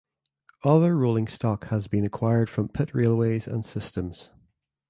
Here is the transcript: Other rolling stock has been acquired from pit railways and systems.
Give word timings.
Other 0.63 0.97
rolling 0.97 1.27
stock 1.27 1.67
has 1.67 1.87
been 1.87 2.03
acquired 2.03 2.49
from 2.49 2.69
pit 2.69 2.95
railways 2.95 3.45
and 3.45 3.63
systems. 3.63 4.31